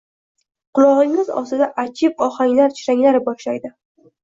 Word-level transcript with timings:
Qulog’ingiz 0.79 1.29
ostida 1.41 1.67
ajib 1.85 2.25
ohanglar 2.31 2.77
jaranglay 2.83 3.23
boshlaydi. 3.31 3.75